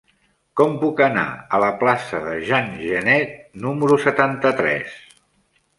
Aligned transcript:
Com 0.61 0.71
puc 0.83 1.03
anar 1.07 1.25
a 1.57 1.59
la 1.65 1.69
plaça 1.83 2.23
de 2.25 2.33
Jean 2.49 2.73
Genet 2.87 3.37
número 3.69 4.01
setanta-tres? 4.09 4.99